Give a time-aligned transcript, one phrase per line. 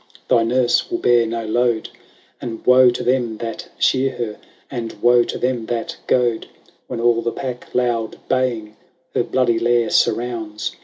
[0.29, 1.93] Thy nurse will bear no load; I "Qs^^^^vt
[2.49, 4.37] And woe to them that shear her, ^"^^'^'^M^ t.
[4.37, 6.41] J And woe to them that goad!
[6.41, 6.47] ^
[6.87, 8.73] When all the pack, loud baying, ^^
[9.13, 10.75] Her bloody lair surrounds.